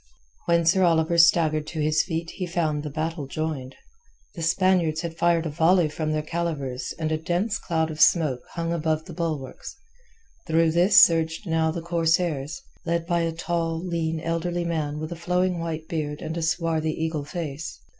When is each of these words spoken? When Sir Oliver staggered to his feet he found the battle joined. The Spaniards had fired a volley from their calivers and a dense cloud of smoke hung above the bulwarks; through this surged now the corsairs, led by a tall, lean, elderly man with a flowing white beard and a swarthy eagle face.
When 0.47 0.65
Sir 0.65 0.81
Oliver 0.81 1.19
staggered 1.19 1.67
to 1.67 1.79
his 1.79 2.01
feet 2.01 2.31
he 2.31 2.47
found 2.47 2.81
the 2.81 2.89
battle 2.89 3.27
joined. 3.27 3.75
The 4.33 4.41
Spaniards 4.41 5.01
had 5.01 5.15
fired 5.15 5.45
a 5.45 5.51
volley 5.51 5.89
from 5.89 6.11
their 6.11 6.23
calivers 6.23 6.91
and 6.97 7.11
a 7.11 7.19
dense 7.19 7.59
cloud 7.59 7.91
of 7.91 8.01
smoke 8.01 8.39
hung 8.53 8.73
above 8.73 9.05
the 9.05 9.13
bulwarks; 9.13 9.75
through 10.47 10.71
this 10.71 10.99
surged 10.99 11.45
now 11.45 11.69
the 11.69 11.83
corsairs, 11.83 12.63
led 12.83 13.05
by 13.05 13.19
a 13.19 13.31
tall, 13.31 13.77
lean, 13.79 14.19
elderly 14.19 14.65
man 14.65 14.97
with 14.97 15.11
a 15.11 15.15
flowing 15.15 15.59
white 15.59 15.87
beard 15.87 16.19
and 16.23 16.35
a 16.35 16.41
swarthy 16.41 16.93
eagle 16.93 17.23
face. 17.23 17.79